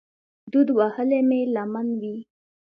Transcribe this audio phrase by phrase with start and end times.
[0.51, 2.15] دود وهلې مې لمن وي